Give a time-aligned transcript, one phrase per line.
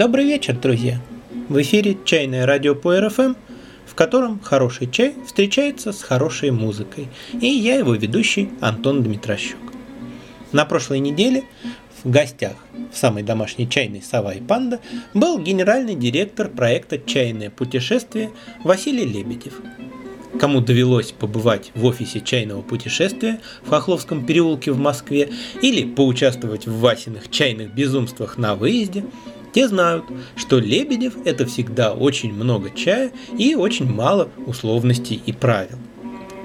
[0.00, 0.98] Добрый вечер, друзья!
[1.50, 3.34] В эфире «Чайное радио по РФМ»,
[3.84, 7.08] в котором хороший чай встречается с хорошей музыкой.
[7.38, 9.60] И я его ведущий Антон Дмитрощук.
[10.52, 11.44] На прошлой неделе
[12.02, 12.54] в гостях
[12.90, 14.80] в самой домашней чайной «Сова и панда»
[15.12, 18.30] был генеральный директор проекта «Чайное путешествие»
[18.64, 19.60] Василий Лебедев.
[20.40, 25.28] Кому довелось побывать в офисе чайного путешествия в Хохловском переулке в Москве
[25.60, 29.04] или поучаствовать в Васиных чайных безумствах на выезде–
[29.52, 30.04] те знают,
[30.36, 35.78] что Лебедев– это всегда очень много чая и очень мало условностей и правил.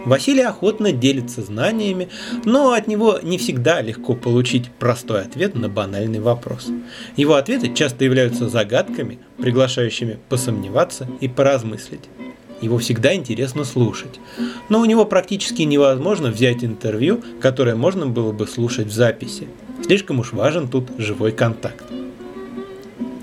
[0.05, 2.09] Василий охотно делится знаниями,
[2.45, 6.67] но от него не всегда легко получить простой ответ на банальный вопрос.
[7.15, 12.07] Его ответы часто являются загадками, приглашающими посомневаться и поразмыслить.
[12.61, 14.19] Его всегда интересно слушать.
[14.69, 19.47] Но у него практически невозможно взять интервью, которое можно было бы слушать в записи.
[19.83, 21.83] Слишком уж важен тут живой контакт.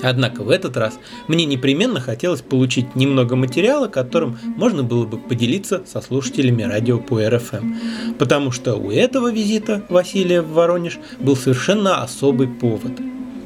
[0.02, 5.82] Однако в этот раз мне непременно хотелось получить немного материала, которым можно было бы поделиться
[5.86, 7.74] со слушателями радио по РФМ.
[8.18, 12.92] Потому что у этого визита Василия в Воронеж был совершенно особый повод.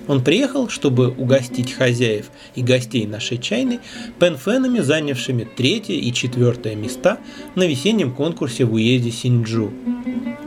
[0.09, 3.81] Он приехал, чтобы угостить хозяев и гостей нашей чайной
[4.21, 7.19] пенфенами, занявшими третье и четвертое места
[7.55, 9.73] на весеннем конкурсе в уезде Синджу.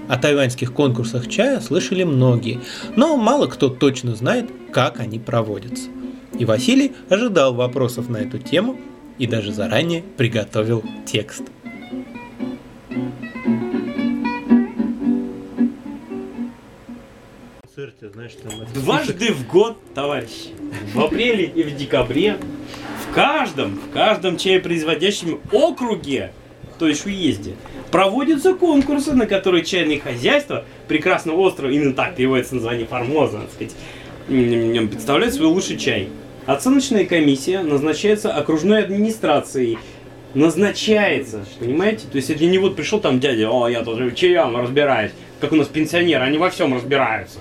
[0.07, 2.61] О тайваньских конкурсах чая слышали многие,
[2.95, 5.89] но мало кто точно знает, как они проводятся.
[6.39, 8.79] И Василий ожидал вопросов на эту тему
[9.17, 11.43] и даже заранее приготовил текст.
[18.73, 20.51] Дважды в год, товарищи,
[20.93, 22.37] в апреле и в декабре,
[23.03, 26.31] в каждом, в каждом чаепроизводящем округе,
[26.77, 27.55] то есть уезде,
[27.91, 33.75] проводятся конкурсы, на которые чайные хозяйства прекрасного острова, именно так переводится название Формоза, так сказать,
[34.27, 36.07] представляют свой лучший чай.
[36.49, 39.77] Оценочная комиссия назначается окружной администрацией.
[40.33, 42.07] Назначается, понимаете?
[42.11, 45.55] То есть это не вот пришел там дядя, о, я тоже чаям разбираюсь, как у
[45.55, 47.37] нас пенсионеры, они во всем разбираются.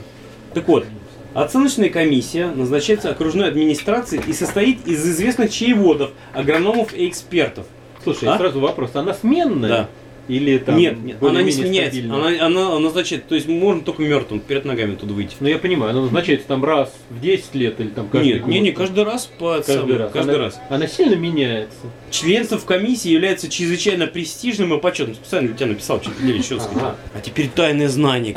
[0.52, 0.84] Так вот,
[1.32, 7.64] Оценочная комиссия назначается окружной администрацией и состоит из известных чаеводов, агрономов и экспертов.
[8.02, 8.36] Слушай, а?
[8.36, 9.68] сразу вопрос, она сменная?
[9.70, 9.88] Да.
[10.28, 12.00] Или там Нет, нет она не сменяется.
[12.04, 15.34] Она, она, она назначает, то есть можно только мертвым перед ногами туда выйти.
[15.40, 18.50] Ну я понимаю, она назначается там раз в 10 лет или там каждый Нет, год.
[18.50, 20.12] не, не, каждый раз по каждый самому, раз.
[20.12, 20.60] Каждый она, раз.
[20.68, 21.78] Она сильно меняется.
[22.10, 25.14] Членство в комиссии является чрезвычайно престижным и почетным.
[25.14, 26.94] Специально для тебя написал, что ты еще сказать.
[27.14, 28.36] А теперь тайное знание.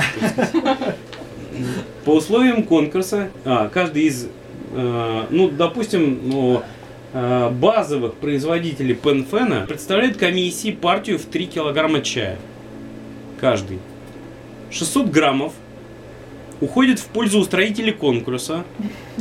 [2.05, 4.27] По условиям конкурса, а, каждый из,
[4.73, 6.63] э, ну, допустим, ну,
[7.13, 12.37] базовых производителей пенфена представляет комиссии партию в 3 килограмма чая.
[13.39, 13.79] Каждый.
[14.71, 15.53] 600 граммов
[16.61, 18.63] уходит в пользу устроителей конкурса.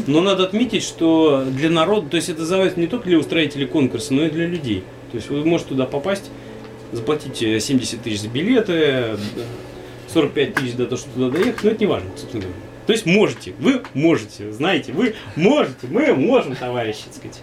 [0.06, 4.14] Но надо отметить, что для народа, то есть это называется не только для устроителей конкурса,
[4.14, 4.84] но и для людей.
[5.10, 6.30] То есть вы можете туда попасть,
[6.92, 9.16] заплатить 70 тысяч за билеты,
[10.12, 12.60] 45 тысяч за то, что туда доехать, но это не важно, собственно говоря.
[12.86, 17.40] То есть можете, вы можете, знаете, вы можете, мы можем, товарищи, так сказать.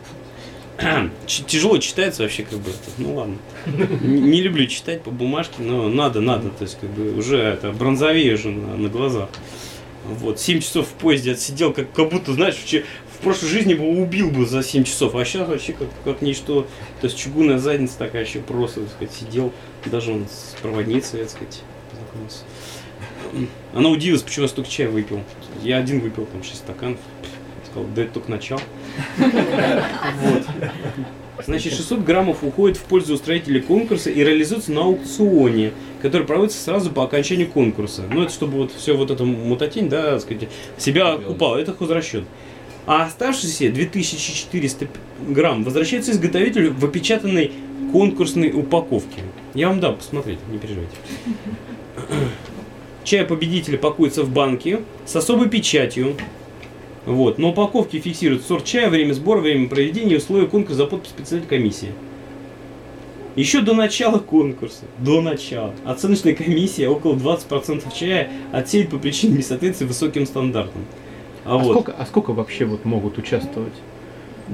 [1.25, 3.37] Тяжело читается вообще, как бы, ну ладно.
[4.01, 8.35] Не люблю читать по бумажке, но надо, надо, то есть, как бы, уже это бронзовее
[8.35, 9.29] уже на, на глазах.
[10.05, 13.85] Вот, 7 часов в поезде отсидел, как, как будто, знаешь, в, в прошлой жизни бы
[13.85, 16.67] убил бы за 7 часов, а сейчас вообще как, как ничто.
[17.01, 19.51] То есть чугунная задница такая еще просто, так сказать, сидел,
[19.85, 21.61] даже он с проводницей, так сказать,
[21.91, 22.43] познакомился.
[23.73, 25.21] Она удивилась, почему я столько чая выпил.
[25.61, 26.99] Я один выпил, там, 6 стаканов.
[27.77, 28.61] Сказал, да это только начало.
[29.17, 30.43] Вот.
[31.45, 35.71] Значит, 600 граммов уходит в пользу устроителей конкурса и реализуется на аукционе,
[36.01, 38.03] который проводится сразу по окончанию конкурса.
[38.11, 40.49] Ну, это чтобы вот все вот это мутатень, да, сказать,
[40.79, 41.57] себя окупало.
[41.57, 42.23] Это хозрасчет.
[42.87, 44.87] А оставшиеся 2400
[45.27, 47.51] грамм возвращается изготовителю в опечатанной
[47.91, 49.21] конкурсной упаковке.
[49.53, 50.95] Я вам дам посмотреть, не переживайте.
[53.03, 56.15] Чай победителя пакуется в банке с особой печатью,
[57.07, 57.37] вот.
[57.37, 61.93] На упаковке фиксируют сорт чая, время сбора, время проведения условия конкурса за подпись председателя комиссии.
[63.37, 69.87] Еще до начала конкурса, до начала, оценочная комиссия около 20% чая отсеет по причине несоответствия
[69.87, 70.81] высоким стандартам.
[71.45, 71.71] А, а, вот.
[71.71, 73.73] сколько, а сколько вообще вот могут участвовать?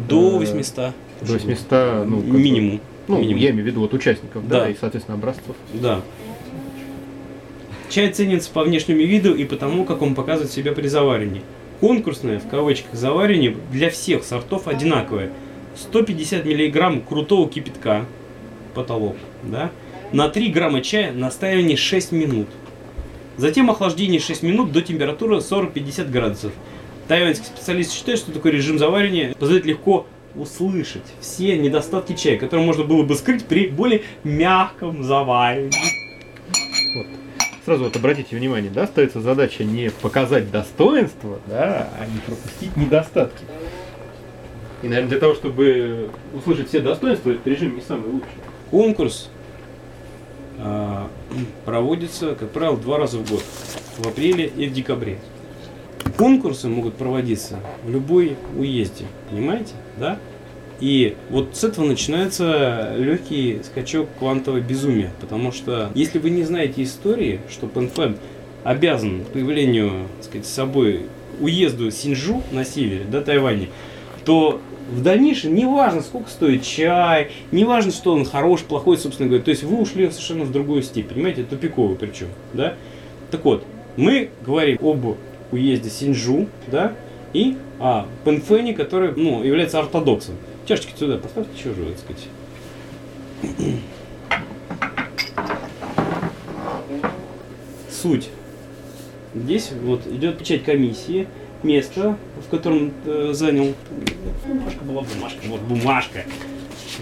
[0.07, 0.77] До 800.
[1.21, 2.81] Э, до 800, ну, минимум.
[3.07, 3.41] Ну, минимум.
[3.41, 4.59] я имею в виду вот участников, да.
[4.59, 5.55] да, и, соответственно, образцов.
[5.73, 6.01] Да.
[7.89, 11.41] Чай ценится по внешнему виду и потому, как он показывает себя при заваривании
[11.83, 15.31] конкурсное, в кавычках, заваривание для всех сортов одинаковое.
[15.75, 18.05] 150 миллиграмм крутого кипятка,
[18.73, 19.69] потолок, да,
[20.13, 22.47] на 3 грамма чая настаивание 6 минут.
[23.35, 26.53] Затем охлаждение 6 минут до температуры 40-50 градусов.
[27.09, 30.07] тайваньские специалисты считают, что такой режим заваривания позволяет легко
[30.37, 35.92] услышать все недостатки чая, которые можно было бы скрыть при более мягком заваривании.
[37.65, 43.45] Сразу вот обратите внимание, да, ставится задача не показать достоинства, да, а не пропустить недостатки.
[44.81, 48.27] И, наверное, для того, чтобы услышать все достоинства, этот режим не самый лучший.
[48.69, 49.29] Конкурс
[50.57, 51.03] э,
[51.63, 53.43] проводится, как правило, два раза в год.
[53.97, 55.19] В апреле и в декабре.
[56.17, 60.19] Конкурсы могут проводиться в любой уезде, понимаете, да?
[60.79, 66.83] И вот с этого начинается легкий скачок квантового безумия, потому что если вы не знаете
[66.83, 68.17] истории, что Пенфен
[68.63, 71.01] обязан появлению, так сказать, с собой
[71.39, 73.69] уезду Синджу на севере, да, Тайване,
[74.25, 79.29] то в дальнейшем не важно, сколько стоит чай, не важно, что он хорош, плохой, собственно
[79.29, 79.43] говоря.
[79.43, 82.75] То есть вы ушли совершенно в другую степь, понимаете, тупиковый причем, да?
[83.31, 83.63] Так вот,
[83.95, 85.17] мы говорим об
[85.51, 86.93] уезде Синджу, да,
[87.33, 90.35] и о Пенфене, который, ну, является ортодоксом.
[90.65, 92.27] Чашечки сюда поставьте, же, так сказать.
[97.89, 98.29] Суть.
[99.35, 101.27] Здесь вот идет печать комиссии,
[101.63, 103.73] место, в котором э, занял.
[104.45, 105.39] Бумажка была бумажка.
[105.47, 106.23] Вот бумажка.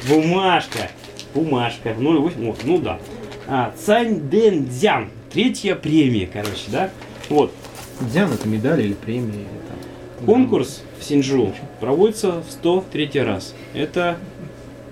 [0.08, 0.92] Бумажка.
[1.34, 1.90] Бумажка.
[1.90, 2.46] 0,8.
[2.46, 3.00] Вот, ну да.
[3.48, 5.10] А, Цань Дэн Дзян.
[5.31, 6.90] Третья премия, короче, да?
[7.30, 7.54] Вот.
[8.02, 9.46] Дзян это медаль или премия?
[9.68, 9.78] Там,
[10.25, 13.56] Конкурс в Синджу проводится в 103 раз.
[13.73, 14.18] Это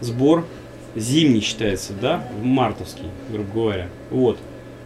[0.01, 0.45] сбор
[0.95, 3.87] зимний считается, да, мартовский, грубо говоря.
[4.09, 4.37] Вот.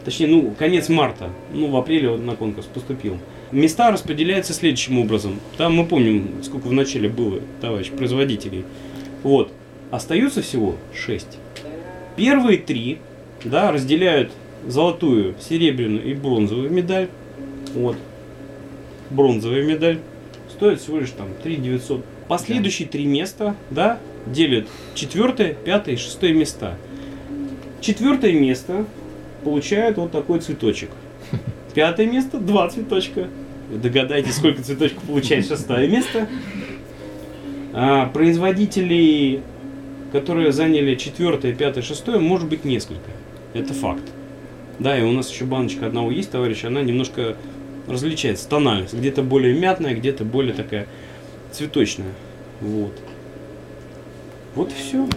[0.03, 1.29] Точнее, ну, конец марта.
[1.53, 3.17] Ну, в апреле он на конкурс поступил.
[3.51, 5.39] Места распределяются следующим образом.
[5.57, 8.65] Там мы помним, сколько в начале было, товарищ, производителей.
[9.21, 9.51] Вот.
[9.91, 11.27] Остаются всего 6.
[12.15, 12.97] Первые три,
[13.45, 14.31] да, разделяют
[14.67, 17.07] золотую, серебряную и бронзовую медаль.
[17.75, 17.95] Вот.
[19.09, 19.99] Бронзовая медаль
[20.53, 22.05] стоит всего лишь там 3 900.
[22.27, 26.77] Последующие три места, да, делят четвертое, пятое и шестое места.
[27.81, 28.85] Четвертое место
[29.43, 30.89] получает вот такой цветочек.
[31.73, 33.27] Пятое место два цветочка.
[33.69, 36.29] Догадайтесь, сколько цветочков получает шестое место.
[37.73, 39.41] А, производителей,
[40.11, 43.09] которые заняли четвертое, пятое, шестое, может быть несколько.
[43.53, 44.03] Это факт.
[44.79, 47.35] Да, и у нас еще баночка одного есть, товарищ, она немножко
[47.87, 48.93] различается, тональность.
[48.93, 50.87] Где-то более мятная, где-то более такая
[51.51, 52.13] цветочная.
[52.61, 52.93] Вот.
[54.55, 55.07] Вот и все.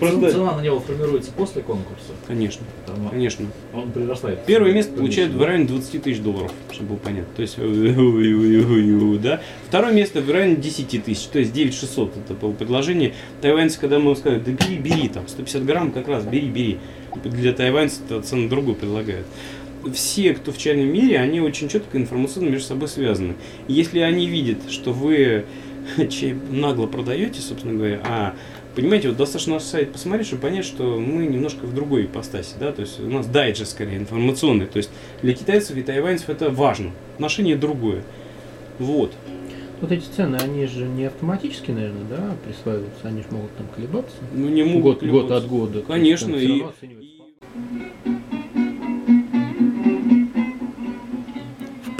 [0.00, 0.30] Просто...
[0.30, 2.12] Цена на него формируется после конкурса?
[2.26, 2.64] Конечно.
[2.86, 3.46] Там, конечно.
[3.74, 4.46] Он прирастает.
[4.46, 7.28] Первое место получает в районе 20 тысяч долларов, чтобы было понятно.
[7.36, 7.58] То есть,
[9.22, 9.40] да.
[9.68, 13.12] Второе место в районе 10 тысяч, то есть 9 600 это было предложение.
[13.42, 16.78] Тайваньцы, когда мы сказали, да бери, бери, там 150 грамм как раз, бери, бери.
[17.22, 19.26] Для тайваньцев цену другую предлагают
[19.94, 23.34] все, кто в чайном мире, они очень четко информационно между собой связаны.
[23.68, 25.44] И если они видят, что вы
[26.10, 28.34] чай нагло продаете, собственно говоря, а
[28.74, 32.70] Понимаете, вот достаточно наш сайт посмотреть, чтобы понять, что мы немножко в другой ипостаси, да,
[32.70, 34.90] то есть у нас дайджест скорее информационный, то есть
[35.22, 38.04] для китайцев и тайваньцев это важно, отношение другое.
[38.78, 39.12] Вот.
[39.80, 44.16] Вот эти цены, они же не автоматически, наверное, да, присваиваются, они же могут там колебаться.
[44.32, 45.28] Ну не могут год, колебаться.
[45.28, 45.82] год от года.
[45.82, 46.36] Конечно.
[46.36, 46.62] И...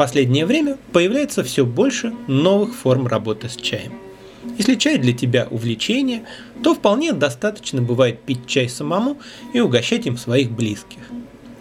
[0.00, 3.92] последнее время появляется все больше новых форм работы с чаем.
[4.57, 6.25] Если чай для тебя увлечение,
[6.64, 9.19] то вполне достаточно бывает пить чай самому
[9.52, 11.02] и угощать им своих близких.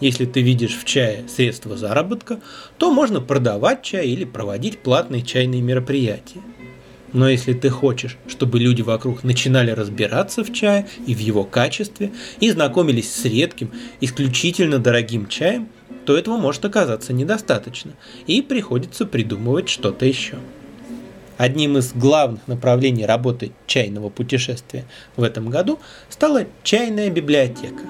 [0.00, 2.40] Если ты видишь в чае средства заработка,
[2.78, 6.40] то можно продавать чай или проводить платные чайные мероприятия.
[7.12, 12.12] Но если ты хочешь, чтобы люди вокруг начинали разбираться в чае и в его качестве,
[12.38, 15.68] и знакомились с редким, исключительно дорогим чаем,
[16.04, 17.92] то этого может оказаться недостаточно,
[18.26, 20.38] и приходится придумывать что-то еще.
[21.36, 24.84] Одним из главных направлений работы чайного путешествия
[25.16, 27.82] в этом году стала чайная библиотека.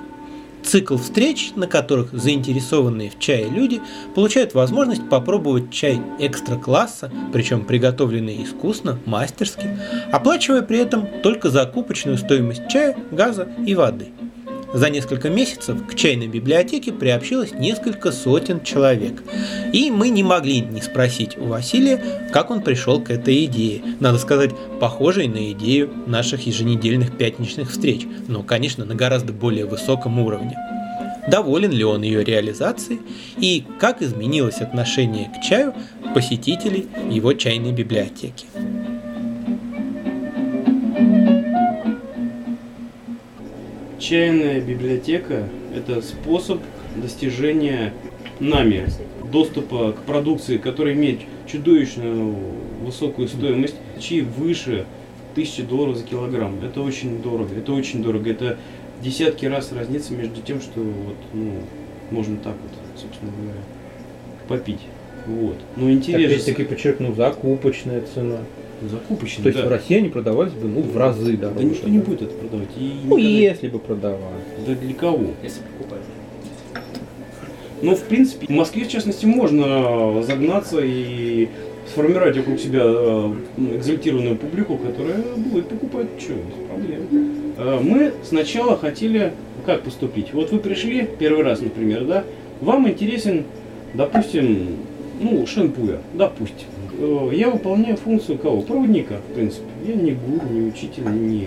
[0.62, 3.80] Цикл встреч, на которых заинтересованные в чае люди
[4.14, 9.78] получают возможность попробовать чай экстра-класса, причем приготовленный искусно, мастерски,
[10.12, 14.08] оплачивая при этом только закупочную стоимость чая, газа и воды–
[14.72, 19.22] за несколько месяцев к чайной библиотеке приобщилось несколько сотен человек.
[19.72, 23.82] И мы не могли не спросить у Василия, как он пришел к этой идее.
[24.00, 24.50] Надо сказать,
[24.80, 30.56] похожей на идею наших еженедельных пятничных встреч, но, конечно, на гораздо более высоком уровне.
[31.28, 33.00] Доволен ли он ее реализацией
[33.38, 35.74] и как изменилось отношение к чаю
[36.14, 38.46] посетителей его чайной библиотеки.
[44.10, 46.60] Чайная библиотека– это способ
[46.96, 47.92] достижения
[48.40, 48.88] нами
[49.30, 52.34] доступа к продукции, которая имеет чудовищную
[52.82, 54.84] высокую стоимость, чаи выше
[55.36, 56.58] тысячи долларов за килограмм.
[56.64, 58.28] Это очень дорого, это очень дорого.
[58.28, 58.58] Это
[59.00, 61.60] десятки раз разница между тем, что вот, ну,
[62.10, 63.60] можно так вот, собственно говоря,
[64.48, 64.80] попить.
[65.26, 65.56] Вот.
[65.76, 66.34] Но интересно.
[66.34, 68.38] Опять-таки подчеркну, закупочная цена.
[68.88, 69.66] Закупочный, То есть да.
[69.66, 71.66] в России они продавались бы ну, в разы Да дороже.
[71.66, 72.68] никто не будет это продавать.
[72.78, 74.42] И Ну, никогда- если бы продавали.
[74.66, 75.26] Да для кого?
[75.42, 76.04] Если покупаешь.
[77.82, 81.48] Но, в принципе, в Москве, в частности, можно загнаться и
[81.86, 83.32] сформировать вокруг себя э,
[83.76, 87.02] экзальтированную публику, которая будет покупать что, без проблем.
[87.58, 89.32] Э, Мы сначала хотели
[89.66, 90.32] как поступить?
[90.32, 92.24] Вот вы пришли первый раз, например, да?
[92.60, 93.44] Вам интересен,
[93.94, 94.76] допустим,
[95.20, 96.66] ну, шампуя, допустим.
[96.98, 98.62] Э, Я выполняю функцию кого?
[98.62, 99.66] Проводника, в принципе.
[99.86, 101.46] Я не гуру, не учитель, не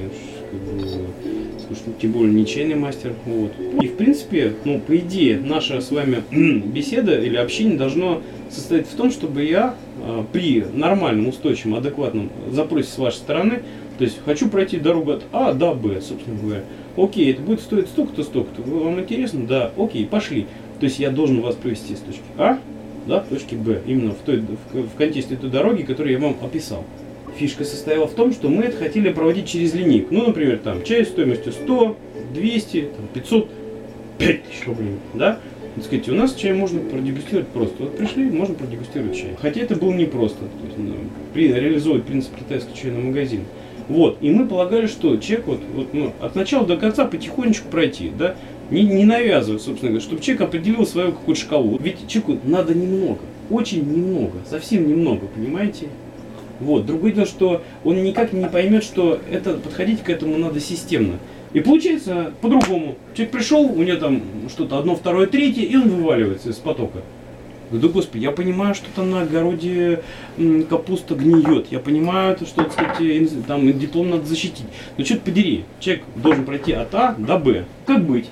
[1.99, 3.13] тем более не чайный мастер.
[3.25, 3.51] Вот.
[3.81, 6.23] И в принципе, ну, по идее, наша с вами
[6.65, 12.89] беседа или общение должно состоять в том, чтобы я э, при нормальном, устойчивом, адекватном запросе
[12.89, 13.61] с вашей стороны,
[13.97, 16.63] то есть хочу пройти дорогу от А до Б, собственно говоря.
[16.97, 18.61] Окей, это будет стоить столько-то, столько-то.
[18.69, 19.45] Вам интересно?
[19.47, 19.71] Да.
[19.77, 20.47] Окей, пошли.
[20.79, 22.59] То есть я должен вас провести с точки А
[23.05, 26.83] до точки Б, именно в, той, в, в контексте той дороги, которую я вам описал.
[27.37, 30.13] Фишка состояла в том, что мы это хотели проводить через линейку.
[30.13, 31.97] Ну, например, там чай стоимостью 100,
[32.33, 33.49] 200, там, 500,
[34.19, 35.39] 5000 рублей, да?
[35.75, 37.75] Так сказать, у нас чай можно продегустировать просто.
[37.79, 39.35] Вот пришли, можно продегустировать чай.
[39.41, 40.39] Хотя это было непросто.
[40.39, 40.93] То есть, ну,
[41.33, 43.45] при, реализовывать принцип китайского чайного магазина.
[43.89, 44.17] Вот.
[44.21, 48.35] И мы полагали, что человек вот, вот ну, от начала до конца потихонечку пройти, да,
[48.73, 51.77] не, не навязывая, собственно говоря, чтобы человек определил свою какую-то шкалу.
[51.81, 55.87] Ведь человеку надо немного, очень немного, совсем немного, понимаете?
[56.59, 56.85] Вот.
[56.85, 61.19] Другое дело, что он никак не поймет, что это подходить к этому надо системно.
[61.53, 62.95] И получается по-другому.
[63.13, 67.01] Человек пришел, у него там что-то одно, второе, третье, и он вываливается из потока.
[67.71, 70.01] Да господи, я понимаю, что там на огороде
[70.69, 71.67] капуста гниет.
[71.71, 74.65] Я понимаю, то, что, инс- там диплом надо защитить.
[74.97, 77.65] Но что-то подери, человек должен пройти от А до Б.
[77.85, 78.27] Как быть?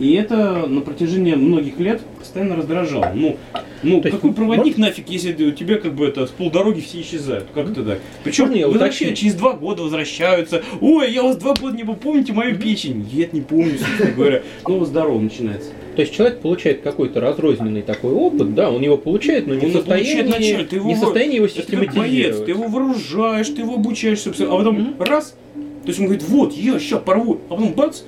[0.00, 3.12] И это на протяжении многих лет постоянно раздражало.
[3.14, 3.36] Ну,
[3.82, 7.02] ну То есть какой проводник нафиг, если у тебя как бы это с полдороги все
[7.02, 7.48] исчезают?
[7.54, 8.00] Как это так?
[8.24, 10.62] Причем Можно я возвращают, через два года возвращаются.
[10.80, 13.06] Ой, я вас два года не был, помните мою печень?
[13.12, 14.42] Нет, не помню, собственно говоря.
[14.66, 15.70] Ну, здорово начинается.
[15.96, 19.70] То есть человек получает какой-то разрозненный такой опыт, да, он его получает, но не Он
[19.70, 22.10] в состоянии, ты его не в состоянии его Это как систематизировать.
[22.10, 26.26] боец, ты его вооружаешь, ты его обучаешь, собственно, а потом раз, то есть он говорит,
[26.26, 28.02] вот, я сейчас порву, а потом бац,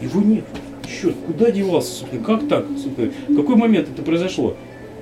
[0.00, 0.44] его нет.
[0.88, 4.56] Черт, куда девался, собственно, как так, собственно, в какой момент это произошло?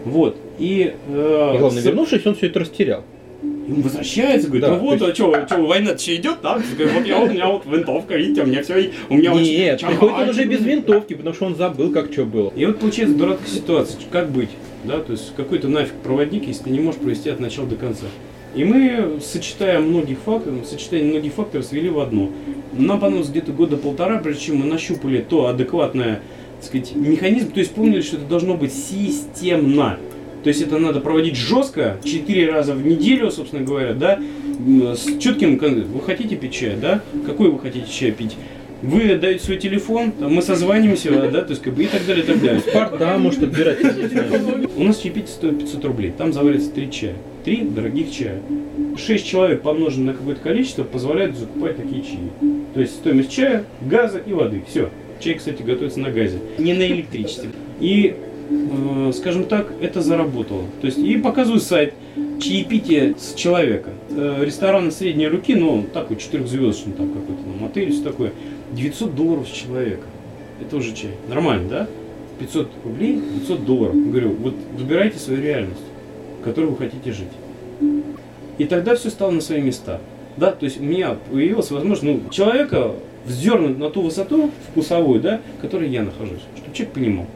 [0.05, 0.95] Вот, и...
[1.09, 3.03] э, И главное, с- вернувшись, он все это растерял.
[3.43, 6.63] и он возвращается, говорит, Да, ну вот, то а что, война еще идет, так?
[6.77, 9.97] Говорит, Вот я, у меня вот винтовка, видите, у меня все, у меня Нет, чагай.
[9.97, 12.53] приходит он уже без винтовки, потому что он забыл, как что было.
[12.55, 14.51] И вот получается дурацкая ситуация, как быть,
[14.85, 18.05] да, то есть какой-то нафиг проводник, если ты не можешь провести от начала до конца.
[18.55, 22.31] И мы, сочетая многих факторов, сочетание многих факторов свели в одно.
[22.73, 26.21] Нам понадобилось где-то года полтора, прежде чем мы нащупали то адекватное,
[26.57, 29.99] так сказать, механизм, то есть поняли, что это должно быть системно.
[30.45, 34.21] То есть это надо проводить жестко, 4 раза в неделю, собственно говоря, да,
[34.95, 38.37] с четким, вы хотите пить чай, да, какой вы хотите чай пить,
[38.85, 42.25] вы даете свой телефон, там, мы созваниваемся, да, то есть как бы и так далее,
[42.25, 42.61] и так далее.
[42.61, 43.79] Спарта может отбирать.
[44.77, 47.15] У нас чаепитие стоит 500 рублей, там заварится 3 чая,
[47.45, 48.41] 3 дорогих чая.
[48.97, 52.31] 6 человек помноженное на какое-то количество позволяет закупать такие чаи.
[52.75, 54.91] То есть стоимость чая, газа и воды, все.
[55.21, 57.51] Чай, кстати, готовится на газе, не на электричестве.
[57.81, 58.15] И,
[58.51, 60.65] э, скажем так, это заработало.
[60.81, 61.95] То есть, и показываю сайт,
[62.41, 63.91] чаепитие с человека.
[64.11, 68.33] Э, рестораны средней руки, ну, такой четырехзвездочный, там какой-то там отель, все такое.
[68.75, 70.07] 900 долларов с человека.
[70.61, 71.13] Это уже чай.
[71.29, 71.89] Нормально, да?
[72.39, 73.95] 500 рублей, 500 долларов.
[73.95, 75.81] Говорю, вот выбирайте свою реальность,
[76.41, 77.29] в которой вы хотите жить.
[78.59, 80.01] И тогда все стало на свои места.
[80.37, 82.93] Да, то есть у меня появилась возможность, ну, человека
[83.25, 87.27] вздернуть на ту высоту вкусовую, да, в которой я нахожусь, чтобы человек понимал.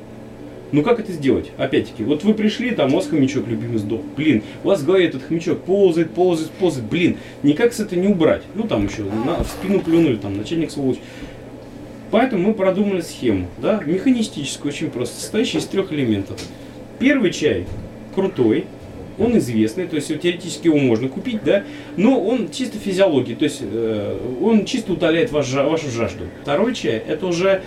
[0.71, 1.51] Ну как это сделать?
[1.57, 4.03] Опять-таки, вот вы пришли, там у вас хомячок любимый сдох.
[4.17, 6.89] Блин, у вас в голове этот хомячок ползает, ползает, ползает.
[6.89, 8.43] Блин, никак с это не убрать.
[8.55, 10.99] Ну там еще на, в спину плюнули, там начальник сволочь.
[12.11, 16.41] Поэтому мы продумали схему, да, механистическую, очень просто, состоящую из трех элементов.
[16.99, 17.67] Первый чай
[18.15, 18.65] крутой,
[19.19, 21.65] он известный, то есть теоретически его можно купить, да,
[21.97, 26.25] но он чисто физиологии, то есть э, он чисто утоляет ваш, вашу жажду.
[26.43, 27.63] Второй чай, это уже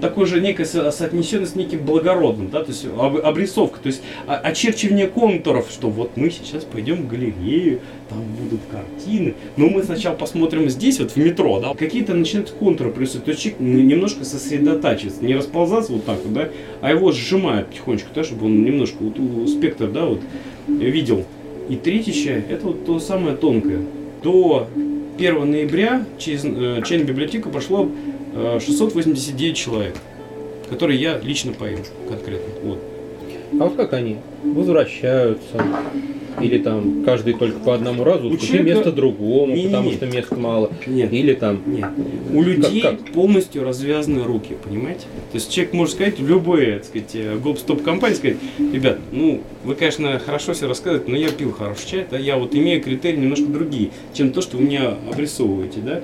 [0.00, 4.02] такой же некая со- соотнесенность с неким благородным, да, то есть об- обрисовка, то есть
[4.26, 10.14] очерчивание контуров, что вот мы сейчас пойдем в галерею, там будут картины, но мы сначала
[10.14, 15.24] посмотрим здесь, вот в метро, да, какие-то начинают контуры присутствовать, то есть человек немножко сосредотачивается,
[15.24, 16.48] не расползаться вот так вот, да,
[16.80, 20.20] а его сжимают потихонечку, да, чтобы он немножко вот спектр, да, вот
[20.66, 21.24] видел.
[21.68, 21.76] И
[22.12, 23.82] чай, это вот то самое тонкое.
[24.24, 24.66] До
[25.16, 27.88] 1 ноября через э, чайную библиотеку прошло
[28.34, 29.96] 689 человек,
[30.68, 32.52] которые я лично поил конкретно.
[32.62, 32.78] Вот.
[33.52, 34.18] А вот как они?
[34.44, 35.62] Возвращаются?
[36.42, 39.68] Или там каждый только по одному разу, У уступи человека- место другому, Не-не-не.
[39.68, 40.70] потому что места мало.
[40.86, 41.60] Нет, Или там...
[41.66, 41.88] нет.
[42.32, 43.00] У людей как?
[43.12, 45.02] полностью развязаны руки, понимаете?
[45.32, 48.36] То есть человек может сказать в любой, так сказать, э, гоп-стоп компании, сказать,
[48.72, 52.54] ребят, ну, вы, конечно, хорошо все рассказываете, но я пил хороший чай, да, я вот
[52.54, 56.00] имею критерии немножко другие, чем то, что вы мне обрисовываете, да?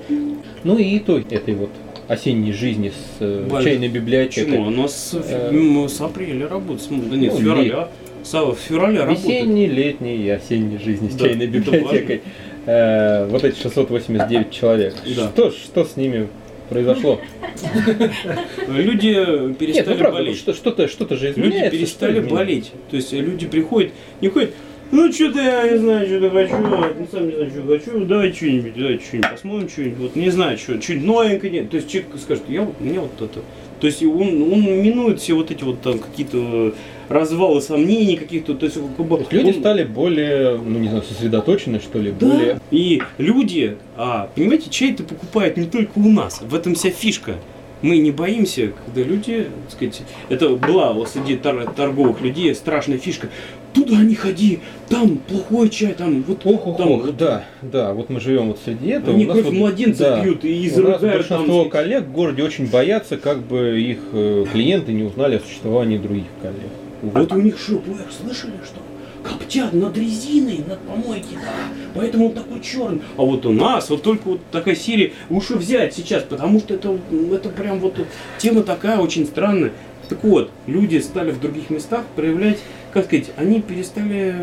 [0.64, 1.70] Ну и итог этой вот
[2.08, 4.52] осенней жизни с э, Валь, чайной библиотекой.
[4.52, 4.66] Почему?
[4.68, 7.88] Оно с, Э, с апреля работает, с- да нет, с ну, февраля.
[8.26, 9.24] С в февраля работает.
[9.24, 12.22] Весенней, летней и осенней жизни с Да, чайной библиотекой.
[12.66, 14.94] Э, вот эти 689 человек.
[15.16, 15.28] Да.
[15.28, 16.26] Что, что с ними
[16.68, 17.20] произошло?
[18.68, 19.06] Люди
[19.48, 20.38] Нет, перестали ну правда, болеть.
[20.38, 21.70] что- что-то что же Люди изменяется.
[21.78, 22.34] перестали что изменяется?
[22.34, 22.72] болеть.
[22.90, 24.50] То есть люди приходят, не ходят,
[24.90, 28.74] ну что-то я не знаю, что-то хочу, ну, сам не знаю, что хочу, давай что-нибудь,
[28.76, 31.70] давай что-нибудь посмотрим, что-нибудь, вот не знаю, что, что-нибудь новенькое, нет.
[31.70, 33.40] То есть человек скажет, я вот, мне вот это.
[33.80, 36.72] То есть он, он минует все вот эти вот там какие-то
[37.08, 40.88] развалы сомнений каких-то, то есть как бы То есть люди он- стали более, ну не
[40.88, 42.26] знаю, сосредоточены, что ли, Да.
[42.26, 42.60] более...
[42.70, 46.40] И люди, а, понимаете, чай-то покупают не только у нас.
[46.42, 47.34] В этом вся фишка.
[47.82, 53.28] Мы не боимся, когда люди, так сказать, это была среди тор- торговых людей страшная фишка.
[53.76, 58.08] Туда не ходи, там плохой чай, там вот Ох, ох, там ох, да, да, вот
[58.08, 59.14] мы живем вот среди этого.
[59.14, 61.10] Они кровь вот- младенцев да, пьют и У нас изрыгают там.
[61.10, 61.70] большинство сказать.
[61.72, 66.24] коллег в городе очень боятся, как бы их э, клиенты не узнали о существовании других
[66.40, 66.70] коллег.
[67.02, 67.82] Вот у них что,
[68.18, 68.80] слышали, что?
[69.28, 71.52] Коптят над резиной, над помойки, да.
[71.94, 73.00] Поэтому он такой черный.
[73.16, 76.98] А вот у нас вот только вот такая серия лучше взять сейчас, потому что это,
[77.32, 77.96] это прям вот
[78.38, 79.72] тема такая очень странная.
[80.08, 82.58] Так вот, люди стали в других местах проявлять,
[82.92, 84.34] как сказать, они перестали,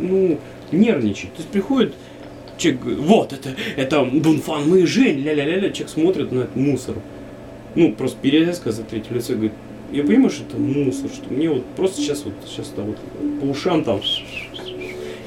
[0.00, 0.38] ну,
[0.72, 1.34] нервничать.
[1.34, 1.94] То есть приходит
[2.56, 6.96] человек, вот это, это Бунфан, мы Жень, ля-ля-ля-ля, человек смотрит на этот мусор.
[7.74, 9.52] Ну, просто перерезка за третье лицо, говорит,
[9.92, 12.96] я понимаю, что это мусор, что мне вот просто сейчас вот, сейчас вот
[13.40, 14.00] по ушам там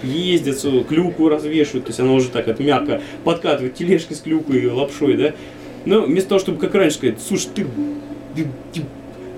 [0.03, 4.67] ездят, клюку развешивают, то есть она уже так от мягко подкатывает тележки с клюкой и
[4.67, 5.33] лапшой, да.
[5.85, 7.65] Но вместо того, чтобы как раньше сказать, слушай, ты-
[8.35, 8.83] ты-»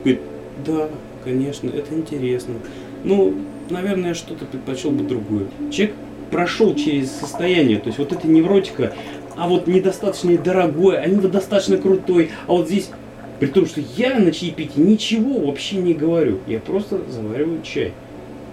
[0.03, 0.21] говорит,
[0.65, 0.89] да,
[1.23, 2.55] конечно, это интересно.
[3.03, 3.33] Ну,
[3.69, 5.47] наверное, я что-то предпочел бы другое.
[5.71, 5.95] Человек
[6.31, 8.93] прошел через состояние, то есть вот эта невротика,
[9.35, 12.89] а вот недостаточно дорогой, а недостаточно крутой, а вот здесь
[13.39, 16.39] при том, что я на чаепитии ничего вообще не говорю.
[16.47, 17.91] Я просто завариваю чай.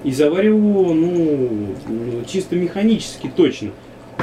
[0.02, 1.48] И завариваю его, ну,
[1.88, 3.70] ну, чисто механически точно.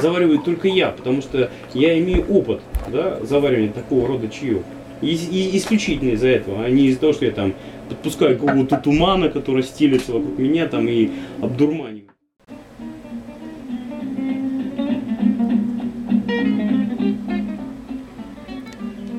[0.01, 4.63] Завариваю только я, потому что я имею опыт, да, заваривания такого рода чаев.
[5.01, 7.53] И, и исключительно из-за этого, а не из-за того, что я там
[7.89, 11.09] подпускаю какого-то тумана, который стелится вокруг меня там и
[11.41, 11.96] обдурманивает.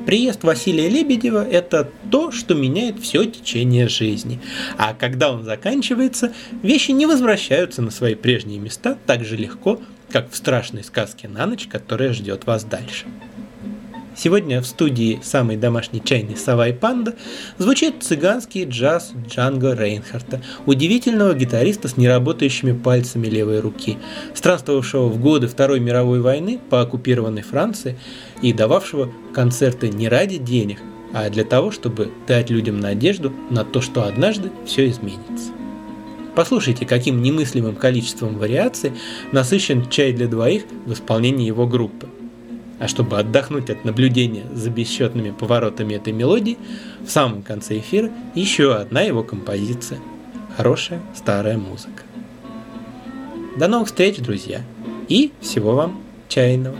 [0.09, 4.41] Приезд Василия Лебедева– это то, что меняет все течение жизни.
[4.75, 10.31] А когда он заканчивается, вещи не возвращаются на свои прежние места так же легко, как
[10.31, 13.05] в страшной сказке на ночь, которая ждет вас дальше.
[14.21, 17.15] Сегодня в студии самой домашней чайной «Сова и панда»
[17.57, 23.97] звучит цыганский джаз Джанго Рейнхарта, удивительного гитариста с неработающими пальцами левой руки,
[24.33, 27.97] странствовавшего в годы Второй мировой войны по оккупированной Франции
[28.41, 30.79] и дававшего концерты не ради денег,
[31.13, 35.51] а для того, чтобы дать людям надежду на то, что однажды все изменится.
[36.35, 38.93] Послушайте, каким немыслимым количеством вариаций
[39.31, 42.07] насыщен чай для двоих в исполнении его группы.
[42.79, 46.57] А чтобы отдохнуть от наблюдения за бесчетными поворотами этой мелодии,
[47.01, 49.99] в самом конце эфира еще одна его композиция.
[50.55, 52.03] Хорошая старая музыка.
[53.57, 54.61] До новых встреч, друзья!
[55.09, 56.77] И всего вам чайного!